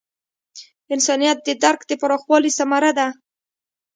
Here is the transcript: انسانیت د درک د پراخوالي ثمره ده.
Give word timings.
انسانیت 0.93 1.37
د 1.43 1.49
درک 1.63 1.79
د 1.89 1.91
پراخوالي 2.01 2.51
ثمره 2.57 2.91
ده. 2.97 3.07